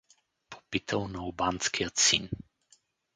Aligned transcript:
попитал 0.49 1.07
налбантският 1.09 1.97
син. 1.97 2.29